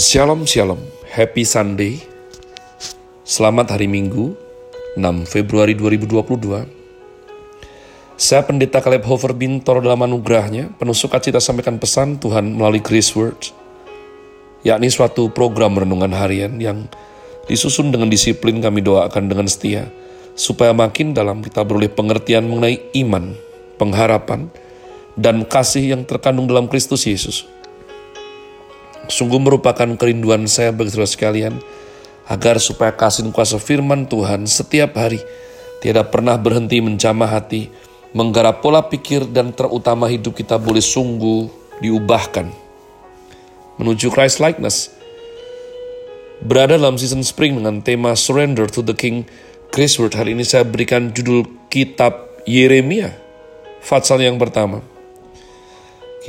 [0.00, 0.80] Shalom Shalom,
[1.12, 2.00] Happy Sunday.
[3.20, 4.32] Selamat hari Minggu
[4.96, 6.64] 6 Februari 2022
[8.16, 13.52] Saya Pendeta Caleb Hofer Bintor dalam anugerahnya Penuh sukacita sampaikan pesan Tuhan melalui Grace Word
[14.64, 16.88] yakni suatu program renungan harian yang
[17.44, 19.84] disusun dengan disiplin kami doakan dengan setia
[20.32, 23.36] supaya makin dalam kita beroleh pengertian mengenai iman,
[23.76, 24.48] pengharapan,
[25.20, 27.59] dan kasih yang terkandung dalam Kristus Yesus
[29.10, 31.54] Sungguh merupakan kerinduan saya bagi saudara sekalian,
[32.30, 35.18] agar supaya kasih kuasa firman Tuhan setiap hari
[35.82, 37.66] tidak pernah berhenti menjamah hati,
[38.14, 41.50] menggarap pola pikir dan terutama hidup kita boleh sungguh
[41.82, 42.70] diubahkan
[43.80, 44.92] menuju Christ likeness.
[46.44, 49.24] Berada dalam season spring dengan tema Surrender to the King,
[49.72, 53.16] Chris Word hari ini saya berikan judul kitab Yeremia,
[53.80, 54.84] Fatsal yang pertama.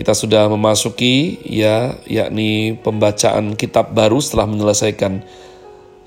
[0.01, 5.21] Kita sudah memasuki ya yakni pembacaan kitab baru setelah menyelesaikan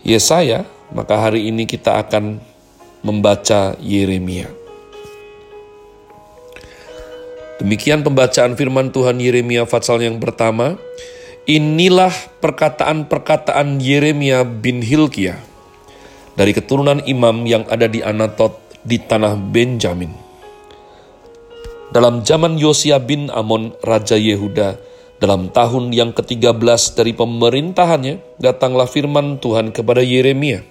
[0.03, 2.43] Yesaya, maka hari ini kita akan
[3.07, 4.51] membaca Yeremia.
[7.63, 10.75] Demikian pembacaan firman Tuhan Yeremia Fatsal yang pertama.
[11.47, 12.11] Inilah
[12.43, 15.39] perkataan-perkataan Yeremia bin Hilkiah
[16.35, 20.24] dari keturunan imam yang ada di Anatot di tanah Benjamin.
[21.95, 24.83] Dalam zaman Yosia bin Amon, Raja Yehuda,
[25.23, 30.67] dalam tahun yang ke-13 dari pemerintahannya, datanglah firman Tuhan kepada Yeremia.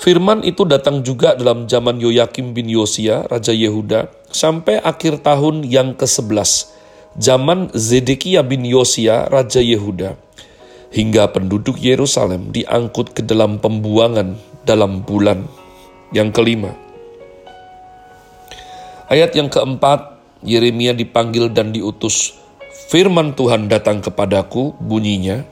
[0.00, 5.92] Firman itu datang juga dalam zaman Yoyakim bin Yosia, Raja Yehuda, sampai akhir tahun yang
[5.92, 6.72] ke-11,
[7.20, 10.16] zaman Zedekia bin Yosia, Raja Yehuda,
[10.88, 15.44] hingga penduduk Yerusalem diangkut ke dalam pembuangan dalam bulan
[16.16, 16.91] yang kelima.
[19.12, 22.32] Ayat yang keempat, Yeremia dipanggil dan diutus.
[22.88, 25.44] Firman Tuhan datang kepadaku, bunyinya,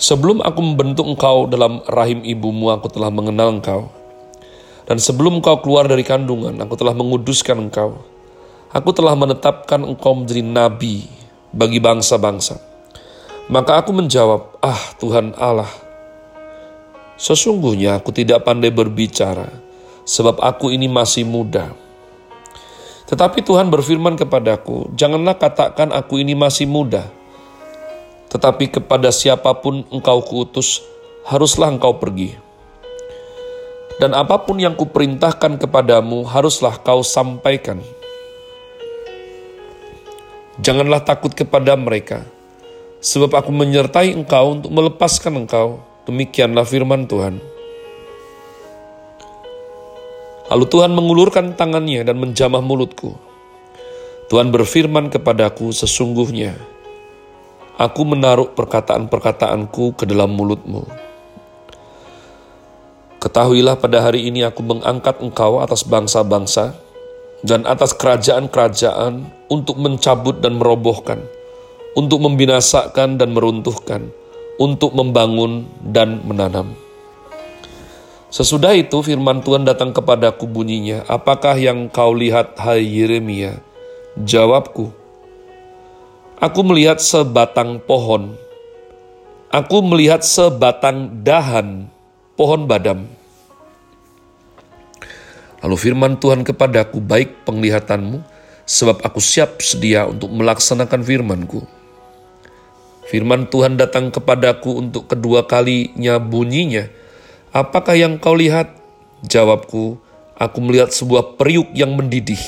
[0.00, 3.92] Sebelum aku membentuk engkau dalam rahim ibumu, aku telah mengenal engkau.
[4.88, 8.00] Dan sebelum engkau keluar dari kandungan, aku telah menguduskan engkau.
[8.72, 11.04] Aku telah menetapkan engkau menjadi nabi
[11.52, 12.64] bagi bangsa-bangsa.
[13.52, 15.68] Maka aku menjawab, ah Tuhan Allah,
[17.20, 19.52] sesungguhnya aku tidak pandai berbicara,
[20.08, 21.83] sebab aku ini masih muda
[23.04, 27.04] tetapi Tuhan berfirman kepadaku, "Janganlah katakan aku ini masih muda,
[28.32, 30.80] tetapi kepada siapa pun engkau kuutus,
[31.28, 32.40] haruslah engkau pergi.
[34.00, 37.78] Dan apa pun yang kuperintahkan kepadamu, haruslah kau sampaikan.
[40.58, 42.24] Janganlah takut kepada mereka,
[43.04, 47.53] sebab aku menyertai engkau untuk melepaskan engkau." Demikianlah firman Tuhan.
[50.54, 53.18] Lalu Tuhan mengulurkan tangannya dan menjamah mulutku.
[54.30, 56.54] Tuhan berfirman kepadaku, sesungguhnya
[57.74, 60.86] aku menaruh perkataan-perkataanku ke dalam mulutmu.
[63.18, 66.78] Ketahuilah pada hari ini aku mengangkat engkau atas bangsa-bangsa
[67.42, 71.18] dan atas kerajaan-kerajaan untuk mencabut dan merobohkan,
[71.98, 74.06] untuk membinasakan dan meruntuhkan,
[74.62, 76.83] untuk membangun dan menanam.
[78.34, 83.62] Sesudah itu firman Tuhan datang kepadaku bunyinya, Apakah yang kau lihat hai Yeremia?
[84.18, 84.90] Jawabku,
[86.42, 88.34] Aku melihat sebatang pohon.
[89.54, 91.86] Aku melihat sebatang dahan
[92.34, 93.06] pohon badam.
[95.62, 98.18] Lalu firman Tuhan kepadaku, baik penglihatanmu,
[98.66, 101.62] sebab aku siap sedia untuk melaksanakan firmanku.
[103.06, 107.03] Firman Tuhan datang kepadaku untuk kedua kalinya bunyinya,
[107.54, 108.66] Apakah yang kau lihat?
[109.22, 109.94] Jawabku,
[110.34, 112.42] aku melihat sebuah periuk yang mendidih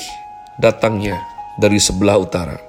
[0.59, 1.15] datangnya
[1.55, 2.59] dari sebelah utara.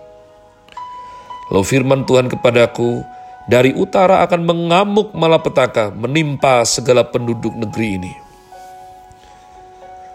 [1.50, 3.03] Lalu firman Tuhan kepadaku,
[3.50, 8.15] dari utara akan mengamuk malapetaka menimpa segala penduduk negeri ini.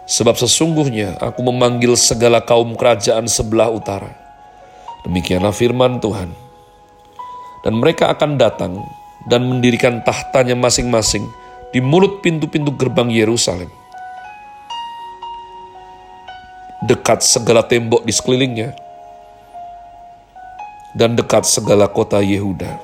[0.07, 4.16] Sebab sesungguhnya aku memanggil segala kaum kerajaan sebelah utara.
[5.03, 6.31] Demikianlah firman Tuhan.
[7.67, 8.79] Dan mereka akan datang
[9.28, 11.42] dan mendirikan tahtanya masing-masing
[11.73, 13.67] di mulut pintu-pintu gerbang Yerusalem.
[16.85, 18.78] Dekat segala tembok di sekelilingnya,
[20.93, 22.78] dan dekat segala kota Yehuda.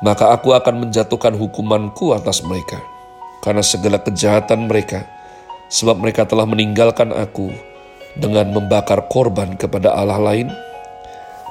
[0.00, 2.80] Maka aku akan menjatuhkan hukumanku atas mereka,
[3.44, 5.04] karena segala kejahatan mereka,
[5.68, 7.52] sebab mereka telah meninggalkan aku
[8.16, 10.48] dengan membakar korban kepada Allah lain,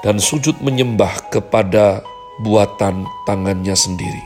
[0.02, 2.02] dan sujud menyembah kepada
[2.42, 4.24] buatan tangannya sendiri.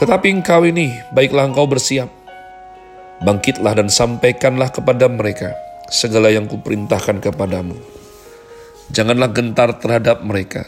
[0.00, 2.10] Tetapi engkau ini, baiklah engkau bersiap.
[3.22, 5.56] Bangkitlah dan sampaikanlah kepada mereka.
[5.90, 7.78] segala yang kuperintahkan kepadamu.
[8.90, 10.66] Janganlah gentar terhadap mereka,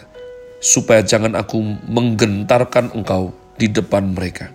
[0.59, 4.51] supaya jangan aku menggentarkan engkau di depan mereka.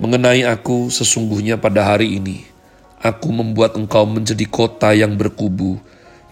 [0.00, 2.44] Mengenai aku, sesungguhnya pada hari ini,
[3.00, 5.80] aku membuat engkau menjadi kota yang berkubu,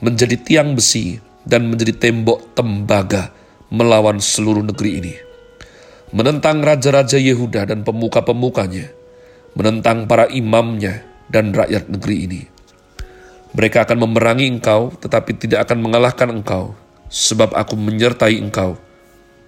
[0.02, 3.34] menjadi tiang besi, dan menjadi tembok tembaga
[3.72, 5.14] melawan seluruh negeri ini.
[6.12, 8.92] Menentang raja-raja Yehuda dan pemuka-pemukanya,
[9.56, 11.00] menentang para imamnya
[11.32, 12.40] dan rakyat negeri ini.
[13.56, 16.76] Mereka akan memerangi engkau, tetapi tidak akan mengalahkan engkau,
[17.08, 18.76] sebab aku menyertai engkau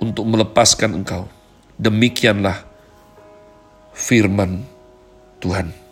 [0.00, 1.28] untuk melepaskan engkau.
[1.76, 2.64] Demikianlah
[3.92, 4.64] firman
[5.40, 5.83] Tuhan.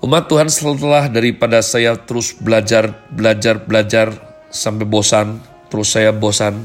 [0.00, 4.16] Umat Tuhan setelah daripada saya terus belajar, belajar, belajar
[4.48, 6.64] sampai bosan, terus saya bosan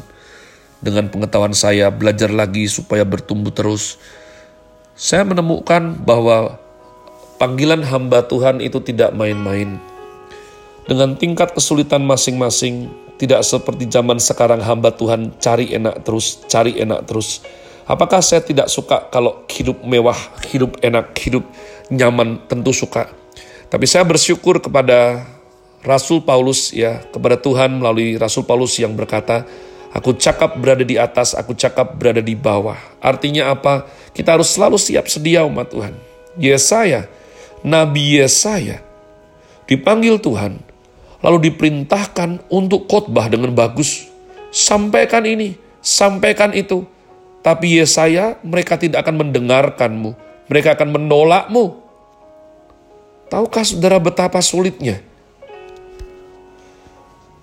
[0.79, 3.99] dengan pengetahuan saya, belajar lagi supaya bertumbuh terus.
[4.95, 6.55] Saya menemukan bahwa
[7.35, 9.83] panggilan hamba Tuhan itu tidak main-main.
[10.87, 12.87] Dengan tingkat kesulitan masing-masing,
[13.19, 17.43] tidak seperti zaman sekarang hamba Tuhan cari enak terus, cari enak terus
[17.85, 20.17] Apakah saya tidak suka kalau hidup mewah,
[20.49, 21.45] hidup enak, hidup
[21.93, 22.41] nyaman?
[22.49, 23.25] Tentu suka.
[23.75, 25.27] Tapi saya bersyukur kepada
[25.83, 29.44] Rasul Paulus ya, kepada Tuhan melalui Rasul Paulus yang berkata,
[29.92, 32.80] Aku cakap berada di atas, aku cakap berada di bawah.
[33.04, 33.83] Artinya apa?
[34.16, 35.92] Kita harus selalu siap sedia umat Tuhan.
[36.39, 37.12] Yesaya,
[37.68, 38.80] Nabi Yesaya,
[39.68, 40.56] dipanggil Tuhan,
[41.19, 44.07] lalu diperintahkan untuk khotbah dengan bagus.
[44.56, 45.51] Sampaikan ini,
[45.83, 46.88] sampaikan itu.
[47.44, 50.16] Tapi Yesaya, mereka tidak akan mendengarkanmu.
[50.48, 51.84] Mereka akan menolakmu.
[53.25, 55.01] Tahukah saudara betapa sulitnya?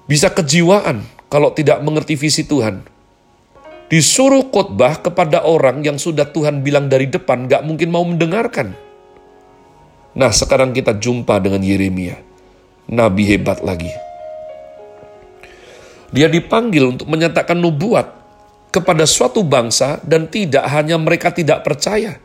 [0.07, 2.85] Bisa kejiwaan kalau tidak mengerti visi Tuhan.
[3.93, 8.73] Disuruh khotbah kepada orang yang sudah Tuhan bilang dari depan gak mungkin mau mendengarkan.
[10.17, 12.17] Nah sekarang kita jumpa dengan Yeremia.
[12.89, 13.89] Nabi hebat lagi.
[16.13, 18.07] Dia dipanggil untuk menyatakan nubuat
[18.69, 22.21] kepada suatu bangsa dan tidak hanya mereka tidak percaya,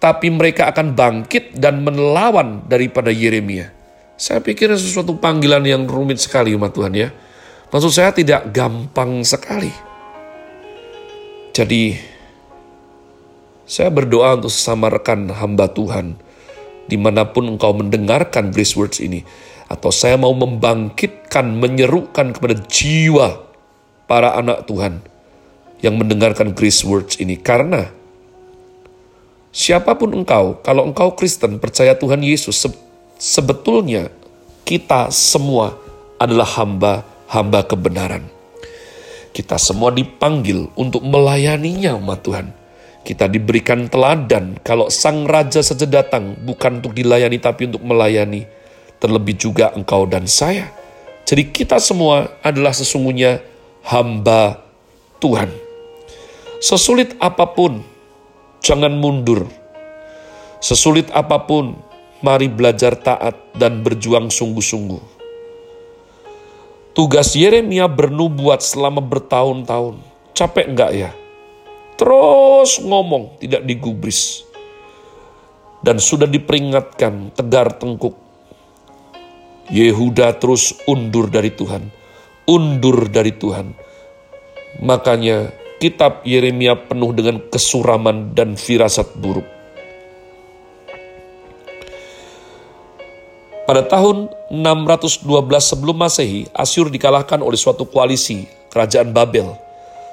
[0.00, 3.68] tapi mereka akan bangkit dan melawan daripada Yeremia.
[4.16, 7.08] Saya pikir sesuatu panggilan yang rumit sekali umat Tuhan ya.
[7.70, 9.70] Maksud saya tidak gampang sekali.
[11.52, 11.94] Jadi
[13.68, 16.16] saya berdoa untuk sesama rekan hamba Tuhan
[16.90, 19.22] di mana pun engkau mendengarkan Grace Words ini.
[19.70, 23.46] Atau saya mau membangkitkan, menyerukan kepada jiwa
[24.10, 24.98] para anak Tuhan
[25.78, 27.99] yang mendengarkan Grace Words ini karena
[29.50, 32.68] siapa pun engkau, kalau engkau Kristen percaya Tuhan Yesus, se
[33.20, 34.08] sebetulnya
[34.64, 35.76] kita semua
[36.16, 38.24] adalah hamba-hamba kebenaran.
[39.30, 42.46] Kita semua dipanggil untuk melayaninya umat Tuhan.
[43.00, 48.44] Kita diberikan teladan kalau sang raja saja datang bukan untuk dilayani tapi untuk melayani.
[49.00, 50.68] Terlebih juga engkau dan saya.
[51.24, 53.40] Jadi kita semua adalah sesungguhnya
[53.86, 54.60] hamba
[55.22, 55.48] Tuhan.
[56.60, 57.80] Sesulit apa pun,
[58.60, 59.48] jangan mundur.
[60.60, 61.76] Sesulit apa pun,
[62.20, 65.20] mari belajar taat dan berjuang sungguh-sungguh.
[66.92, 70.04] Tugas Yeremia bernubuat selama bertahun-tahun.
[70.36, 71.10] Capek enggak ya?
[71.96, 74.44] Terus ngomong, tidak digubris.
[75.80, 78.12] Dan sudah diperingatkan, tegar tengkuk.
[79.72, 81.88] Yehuda terus undur dari Tuhan.
[82.44, 83.72] Undur dari Tuhan.
[84.82, 89.48] Makanya kitab Yeremia penuh dengan kesuraman dan firasat buruk.
[93.64, 95.24] Pada tahun 612
[95.62, 99.46] sebelum Masehi, Asyur dikalahkan oleh suatu koalisi kerajaan Babel.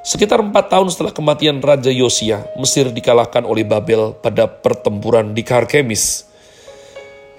[0.08, 6.30] Sekitar empat tahun setelah kematian Raja Yosia, Mesir dikalahkan oleh Babel pada pertempuran di Karkemis.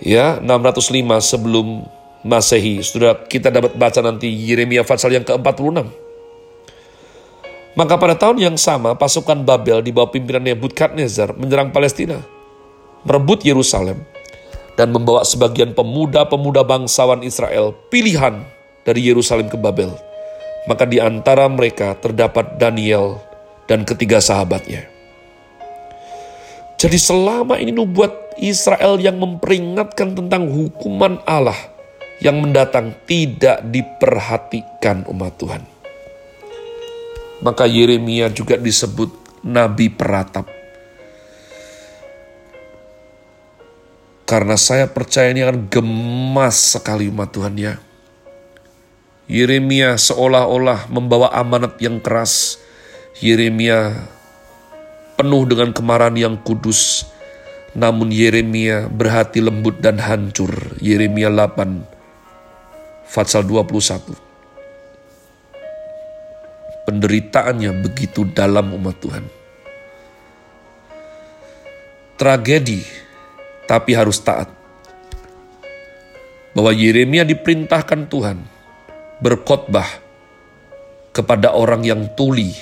[0.02, 1.87] Ya, 605 sebelum
[2.26, 2.82] Masehi.
[2.82, 6.08] Sudah kita dapat baca nanti Yeremia pasal yang ke-46.
[7.78, 12.18] Maka pada tahun yang sama, pasukan Babel di bawah pimpinan Nebukadnezar menyerang Palestina,
[13.06, 14.02] merebut Yerusalem,
[14.75, 18.42] dan membawa sebagian pemuda-pemuda bangsawan Israel pilihan
[18.82, 19.94] dari Yerusalem ke Babel.
[20.66, 23.23] Maka di antara mereka terdapat Daniel
[23.70, 24.82] dan ketiga sahabatnya.
[26.82, 31.58] Jadi selama ini nubuat Israel yang memperingatkan tentang hukuman Allah
[32.18, 35.77] yang mendatang tidak diperhatikan umat Tuhan
[37.42, 39.11] maka Yeremia juga disebut
[39.47, 40.47] nabi peratap.
[44.28, 47.80] Karena saya percaya ini akan gemas sekali umat Tuhan ya.
[49.25, 52.61] Yeremia seolah-olah membawa amanat yang keras.
[53.25, 53.97] Yeremia
[55.16, 57.09] penuh dengan kemarahan yang kudus.
[57.78, 60.50] namun Yeremia berhati lembut dan hancur.
[60.80, 61.85] Yeremia 8,
[63.07, 64.27] Fatsal 21.
[66.88, 69.25] Penderitaannya begitu dalam umat Tuhan.
[72.16, 72.80] Tragedi,
[73.68, 74.49] tapi harus taat.
[76.57, 78.40] Bahwa Yeremia diperintahkan Tuhan
[79.21, 79.85] berkhotbah
[81.12, 82.57] kepada orang yang tuli.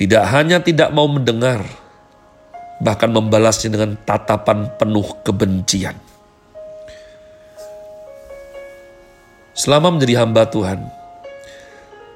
[0.00, 1.60] Tidak hanya tidak mau mendengar,
[2.80, 6.00] bahkan membalasnya dengan tatapan penuh kebencian.
[9.52, 10.99] Selama menjadi hamba Tuhan,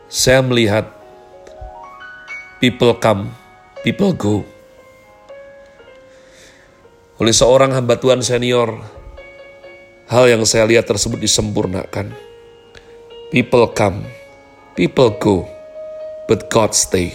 [0.09, 0.89] saya melihat
[2.61, 3.33] people come,
[3.85, 4.45] people go.
[7.21, 8.75] Oleh seorang hamba Tuhan senior,
[10.11, 12.11] hal yang saya lihat tersebut disempurnakan.
[13.31, 14.03] People come,
[14.79, 15.47] people go,
[16.27, 17.15] but God stay.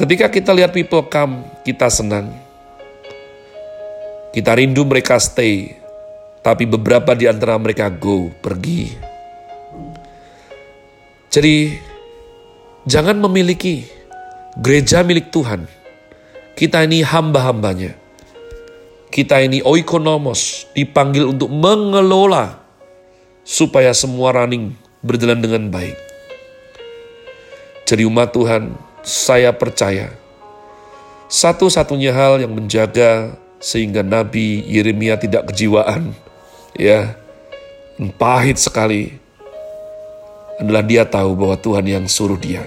[0.00, 2.34] Ketika kita lihat people come, kita senang.
[4.32, 5.76] Kita rindu mereka stay,
[6.40, 9.11] tapi beberapa di antara mereka go, pergi.
[11.32, 11.80] Jadi,
[12.84, 13.88] jangan memiliki
[14.60, 15.64] gereja milik Tuhan.
[16.52, 17.96] Kita ini hamba-hambanya.
[19.08, 22.60] Kita ini oikonomos, dipanggil untuk mengelola
[23.48, 25.96] supaya semua running berjalan dengan baik.
[27.88, 30.12] Jadi umat Tuhan, saya percaya
[31.32, 36.12] satu-satunya hal yang menjaga sehingga Nabi Yeremia tidak kejiwaan,
[36.76, 37.16] ya,
[38.20, 39.21] pahit sekali,
[40.62, 42.62] adalah dia tahu bahwa Tuhan yang suruh dia.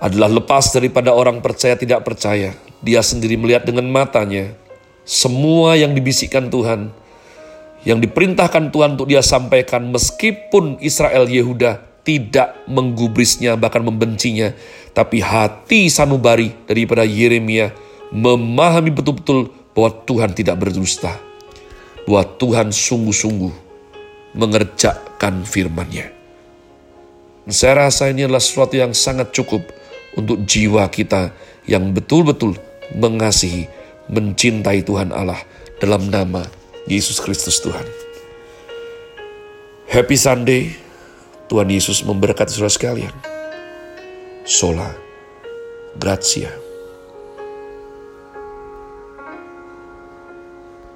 [0.00, 2.56] Adalah lepas daripada orang percaya tidak percaya.
[2.80, 4.56] Dia sendiri melihat dengan matanya
[5.04, 6.88] semua yang dibisikkan Tuhan,
[7.84, 14.56] yang diperintahkan Tuhan untuk dia sampaikan meskipun Israel Yehuda tidak menggubrisnya bahkan membencinya.
[14.96, 17.76] Tapi hati sanubari daripada Yeremia
[18.08, 21.12] memahami betul-betul bahwa Tuhan tidak berdusta.
[22.08, 23.52] Bahwa Tuhan sungguh-sungguh
[24.32, 25.09] mengerjakan
[25.44, 26.08] firman-Nya.
[27.50, 29.60] Saya rasa ini adalah sesuatu yang sangat cukup
[30.16, 31.34] untuk jiwa kita
[31.68, 32.56] yang betul-betul
[32.96, 33.68] mengasihi,
[34.08, 35.38] mencintai Tuhan Allah
[35.78, 36.46] dalam nama
[36.88, 37.84] Yesus Kristus Tuhan.
[39.90, 40.72] Happy Sunday.
[41.50, 43.14] Tuhan Yesus memberkati saudara sekalian.
[44.46, 44.94] Sola.
[45.98, 46.69] Grazie.